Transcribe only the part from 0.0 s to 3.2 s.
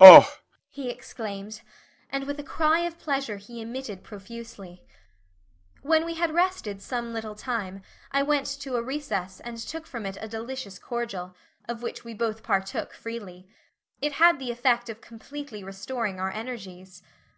"Now I am coming! now Oh! Oh! Oh!" he exclaimed. And with a cry of